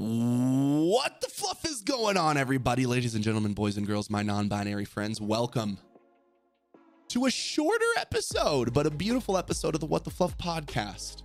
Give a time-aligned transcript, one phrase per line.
[0.00, 2.86] What the fluff is going on, everybody?
[2.86, 5.76] Ladies and gentlemen, boys and girls, my non binary friends, welcome
[7.08, 11.24] to a shorter episode, but a beautiful episode of the What the Fluff podcast.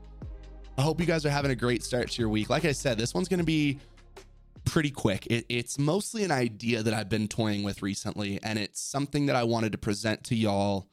[0.75, 2.49] I hope you guys are having a great start to your week.
[2.49, 3.77] Like I said, this one's going to be
[4.65, 5.27] pretty quick.
[5.27, 9.35] It, it's mostly an idea that I've been toying with recently, and it's something that
[9.35, 10.87] I wanted to present to y'all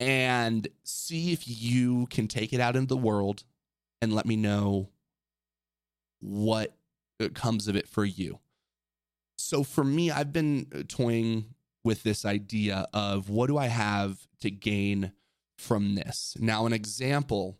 [0.00, 3.44] and see if you can take it out into the world
[4.02, 4.90] and let me know
[6.20, 6.76] what
[7.34, 8.38] comes of it for you.
[9.36, 11.54] So for me, I've been uh, toying
[11.84, 15.12] with this idea of what do I have to gain
[15.56, 16.36] from this?
[16.38, 17.58] Now, an example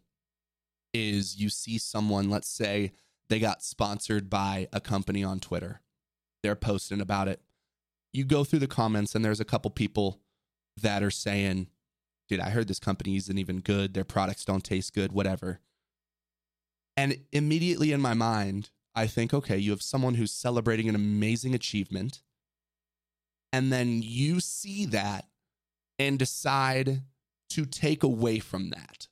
[0.93, 2.93] is you see someone, let's say
[3.29, 5.81] they got sponsored by a company on Twitter,
[6.43, 7.41] they're posting about it.
[8.13, 10.21] You go through the comments, and there's a couple people
[10.81, 11.69] that are saying,
[12.29, 13.95] Dude, I heard this company isn't even good.
[13.95, 15.61] Their products don't taste good, whatever.
[16.99, 21.55] And immediately in my mind, I think, okay, you have someone who's celebrating an amazing
[21.55, 22.23] achievement.
[23.53, 25.27] And then you see that
[26.01, 27.03] and decide
[27.51, 29.07] to take away from that.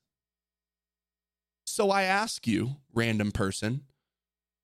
[1.65, 3.83] So I ask you, random person,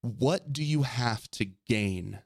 [0.01, 2.23] what do you have to gain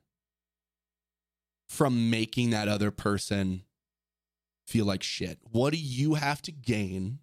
[1.69, 3.65] from making that other person
[4.67, 5.41] feel like shit?
[5.43, 7.19] What do you have to gain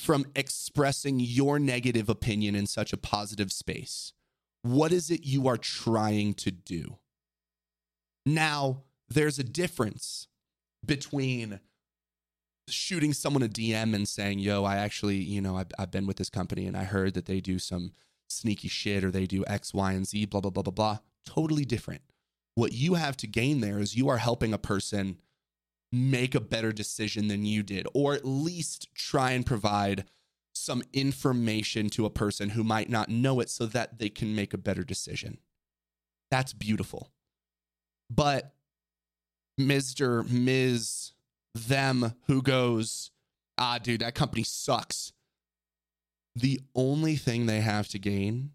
[0.00, 4.12] from expressing your negative opinion in such a positive space?
[4.62, 6.98] What is it you are trying to do?
[8.26, 10.28] Now, there's a difference
[10.84, 11.60] between
[12.68, 16.16] shooting someone a DM and saying, Yo, I actually, you know, I've, I've been with
[16.16, 17.92] this company and I heard that they do some
[18.28, 20.98] sneaky shit or they do X, Y, and Z, blah, blah, blah, blah, blah.
[21.26, 22.02] Totally different.
[22.54, 25.18] What you have to gain there is you are helping a person
[25.92, 30.04] make a better decision than you did, or at least try and provide
[30.52, 34.52] some information to a person who might not know it so that they can make
[34.52, 35.38] a better decision.
[36.30, 37.10] That's beautiful.
[38.08, 38.54] But
[39.58, 40.28] Mr.
[40.28, 41.12] Ms.
[41.54, 43.10] Them who goes,
[43.58, 45.12] ah, dude, that company sucks.
[46.36, 48.52] The only thing they have to gain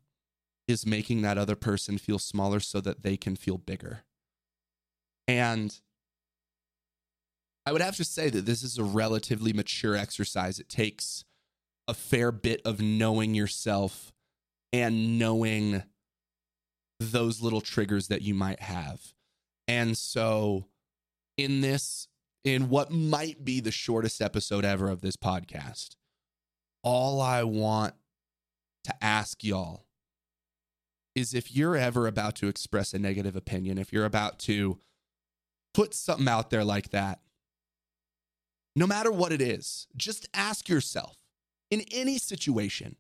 [0.68, 4.04] is making that other person feel smaller so that they can feel bigger.
[5.28, 5.78] And
[7.66, 10.60] I would have to say that this is a relatively mature exercise.
[10.60, 11.26] It takes
[11.88, 14.14] a fair bit of knowing yourself
[14.72, 15.84] and knowing
[17.00, 19.02] those little triggers that you might have.
[19.68, 20.68] And so,
[21.38, 22.08] in this,
[22.44, 25.96] in what might be the shortest episode ever of this podcast,
[26.84, 27.96] all I want
[28.84, 29.88] to ask y'all
[31.16, 34.78] is if you're ever about to express a negative opinion, if you're about to
[35.74, 37.20] put something out there like that,
[38.76, 41.16] no matter what it is, just ask yourself
[41.72, 42.98] in any situation,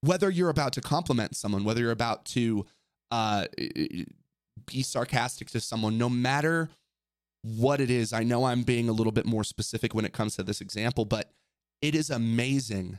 [0.00, 2.66] whether you're about to compliment someone, whether you're about to
[3.10, 3.46] uh,
[4.66, 6.68] be sarcastic to someone, no matter
[7.42, 8.12] what it is.
[8.12, 11.04] I know I'm being a little bit more specific when it comes to this example,
[11.04, 11.30] but
[11.80, 12.98] it is amazing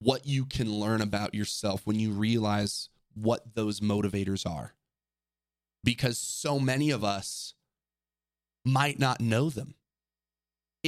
[0.00, 4.74] what you can learn about yourself when you realize what those motivators are.
[5.82, 7.54] Because so many of us
[8.64, 9.74] might not know them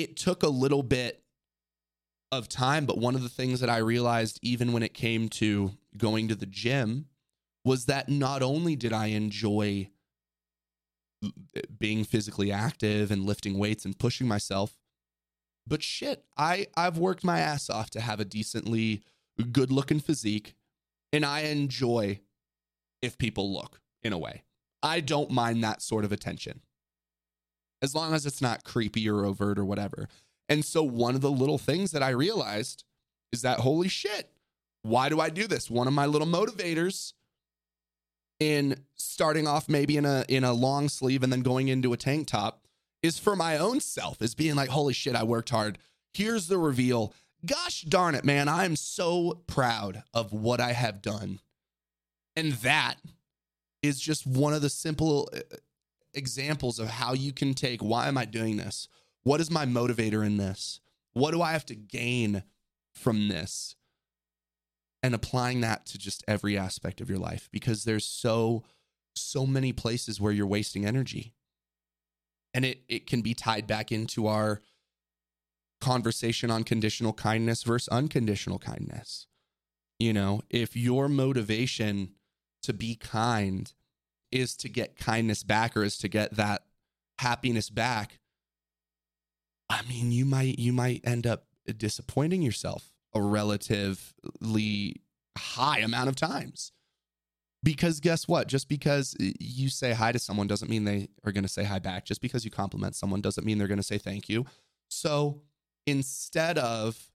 [0.02, 1.22] it took a little bit
[2.30, 5.72] of time, but one of the things that I realized, even when it came to
[5.96, 7.06] going to the gym,
[7.64, 9.90] was that not only did I enjoy
[11.78, 14.78] being physically active and lifting weights and pushing myself,
[15.66, 19.02] but shit, I, I've worked my ass off to have a decently
[19.50, 20.54] good looking physique,
[21.12, 22.20] and I enjoy
[23.02, 24.44] if people look in a way.
[24.82, 26.60] I don't mind that sort of attention
[27.82, 30.08] as long as it's not creepy or overt or whatever.
[30.48, 32.84] And so one of the little things that I realized
[33.32, 34.30] is that holy shit,
[34.82, 35.70] why do I do this?
[35.70, 37.12] One of my little motivators
[38.40, 41.96] in starting off maybe in a in a long sleeve and then going into a
[41.96, 42.62] tank top
[43.02, 45.78] is for my own self, is being like, holy shit, I worked hard.
[46.12, 47.14] Here's the reveal.
[47.46, 48.48] Gosh darn it, man.
[48.48, 51.40] I'm so proud of what I have done.
[52.34, 52.96] And that
[53.82, 55.40] is just one of the simple uh,
[56.18, 58.88] examples of how you can take why am I doing this?
[59.22, 60.80] What is my motivator in this?
[61.12, 62.42] What do I have to gain
[62.94, 63.74] from this?
[65.02, 68.64] And applying that to just every aspect of your life because there's so,
[69.14, 71.34] so many places where you're wasting energy.
[72.52, 74.60] And it, it can be tied back into our
[75.80, 79.26] conversation on conditional kindness versus unconditional kindness.
[79.98, 82.14] You know, if your motivation
[82.62, 83.72] to be kind
[84.30, 86.62] is to get kindness back or is to get that
[87.18, 88.18] happiness back,
[89.70, 91.44] I mean, you might you might end up
[91.76, 94.96] disappointing yourself a relatively
[95.36, 96.72] high amount of times.
[97.62, 98.46] Because guess what?
[98.46, 101.80] Just because you say hi to someone doesn't mean they are going to say hi
[101.80, 102.04] back.
[102.04, 104.46] Just because you compliment someone doesn't mean they're going to say thank you.
[104.88, 105.42] So
[105.86, 107.10] instead of,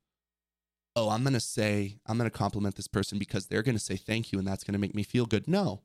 [0.95, 3.83] oh, I'm going to say, I'm going to compliment this person because they're going to
[3.83, 5.47] say thank you and that's going to make me feel good.
[5.47, 5.81] No,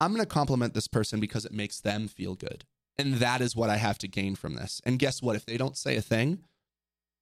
[0.00, 2.64] I'm going to compliment this person because it makes them feel good.
[2.98, 4.80] And that is what I have to gain from this.
[4.84, 5.36] And guess what?
[5.36, 6.44] If they don't say a thing,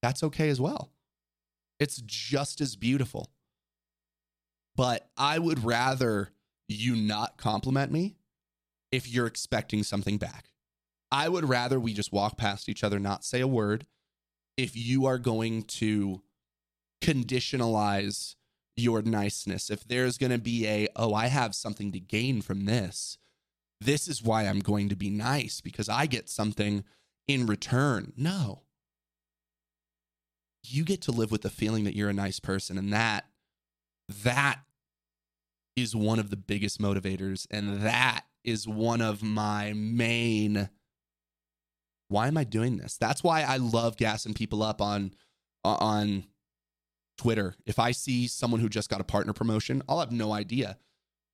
[0.03, 0.91] that's okay as well.
[1.81, 3.31] It's just as beautiful.
[4.77, 6.31] But I would rather
[6.69, 8.17] you not compliment me
[8.91, 10.51] if you're expecting something back.
[11.11, 13.87] I would rather we just walk past each other, not say a word,
[14.57, 16.23] if you are going to
[17.03, 18.35] conditionalize
[18.77, 19.71] your niceness.
[19.71, 23.19] If there's going to be a, oh, I have something to gain from this,
[23.81, 26.85] this is why I'm going to be nice because I get something
[27.29, 28.13] in return.
[28.17, 28.63] No.
[30.65, 33.27] You get to live with the feeling that you're a nice person and that
[34.23, 34.61] that
[35.77, 40.69] is one of the biggest motivators and that is one of my main
[42.09, 42.97] why am I doing this?
[42.97, 45.15] That's why I love gassing people up on
[45.65, 46.25] on
[47.25, 47.55] Twitter.
[47.65, 50.77] If I see someone who just got a partner promotion, I'll have no idea,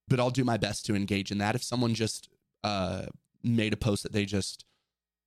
[0.07, 1.57] but I'll do my best to engage in that.
[1.57, 2.29] If someone just
[2.63, 3.07] uh,
[3.43, 4.65] made a post that they just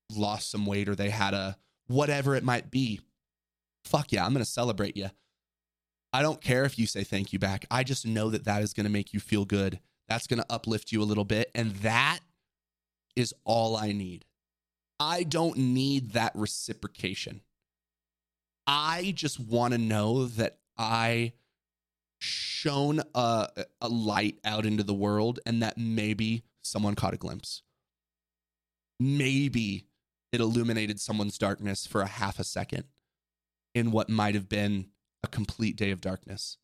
[0.09, 1.57] lost some weight or they had a
[1.87, 3.01] whatever it might be,
[3.83, 5.09] fuck yeah, I'm going to celebrate you.
[6.13, 7.65] I don't care if you say thank you back.
[7.69, 9.81] I just know that that is going to make you feel good.
[10.07, 11.51] That's going to uplift you a little bit.
[11.53, 12.19] And that
[13.17, 14.23] is all I need.
[14.97, 17.41] I don't need that reciprocation.
[18.65, 21.33] I just want to know that I
[22.19, 23.49] shone a,
[23.81, 27.61] a light out into the world and that maybe someone caught a glimpse.
[28.99, 29.87] Maybe
[30.31, 32.85] it illuminated someone's darkness for a half a second
[33.75, 34.87] in what might have been
[35.23, 36.57] a complete day of darkness.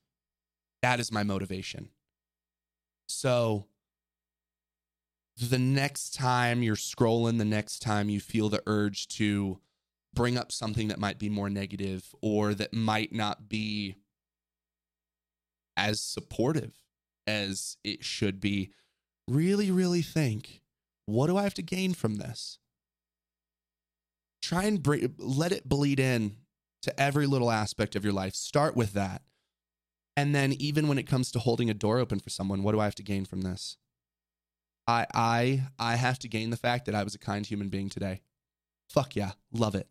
[0.81, 1.89] That is my motivation.
[3.07, 3.65] So,
[5.35, 9.59] the next time you're scrolling, the next time you feel the urge to
[10.13, 13.95] bring up something that might be more negative or that might not be
[15.77, 16.73] as supportive
[17.27, 18.71] as it should be,
[19.27, 20.61] really, really think
[21.05, 22.59] what do I have to gain from this?
[24.41, 26.37] Try and bring, let it bleed in
[26.83, 28.35] to every little aspect of your life.
[28.35, 29.23] Start with that.
[30.15, 32.79] And then even when it comes to holding a door open for someone, what do
[32.79, 33.77] I have to gain from this?
[34.87, 37.89] I I I have to gain the fact that I was a kind human being
[37.89, 38.21] today.
[38.89, 39.87] Fuck yeah, love it.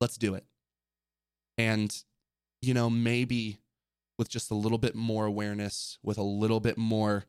[0.00, 0.44] Let's do it.
[1.56, 1.94] And
[2.62, 3.58] you know, maybe
[4.18, 7.24] with just a little bit more awareness, with a little bit more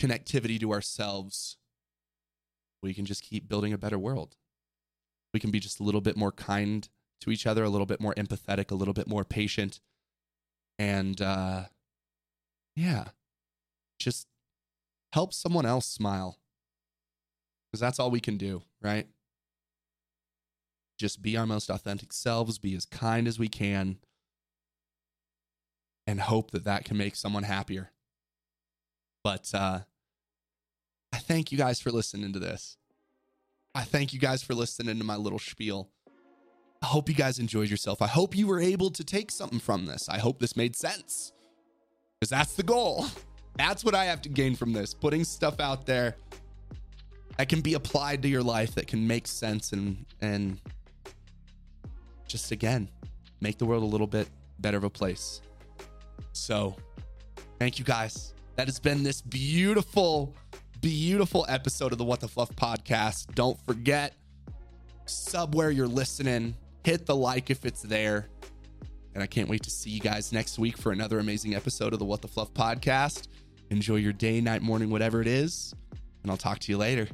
[0.00, 1.56] connectivity to ourselves,
[2.82, 4.36] we can just keep building a better world.
[5.32, 6.88] We can be just a little bit more kind
[7.22, 9.80] to each other, a little bit more empathetic, a little bit more patient.
[10.78, 11.64] And uh,
[12.76, 13.08] yeah,
[13.98, 14.26] just
[15.12, 16.38] help someone else smile.
[17.70, 19.06] Because that's all we can do, right?
[20.98, 23.98] Just be our most authentic selves, be as kind as we can,
[26.06, 27.90] and hope that that can make someone happier.
[29.24, 29.80] But uh,
[31.12, 32.76] I thank you guys for listening to this.
[33.74, 35.90] I thank you guys for listening to my little spiel.
[36.82, 38.02] I hope you guys enjoyed yourself.
[38.02, 40.08] I hope you were able to take something from this.
[40.08, 41.32] I hope this made sense
[42.20, 43.06] because that's the goal.
[43.56, 46.16] That's what I have to gain from this putting stuff out there
[47.38, 50.60] that can be applied to your life that can make sense and, and
[52.34, 52.90] just again,
[53.40, 55.40] make the world a little bit better of a place.
[56.32, 56.74] So,
[57.60, 58.34] thank you guys.
[58.56, 60.34] That has been this beautiful,
[60.80, 63.32] beautiful episode of the What the Fluff podcast.
[63.36, 64.16] Don't forget,
[65.06, 68.28] sub where you're listening, hit the like if it's there.
[69.14, 72.00] And I can't wait to see you guys next week for another amazing episode of
[72.00, 73.28] the What the Fluff podcast.
[73.70, 75.72] Enjoy your day, night, morning, whatever it is.
[76.24, 77.06] And I'll talk to you later.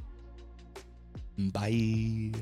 [1.36, 2.32] Bye.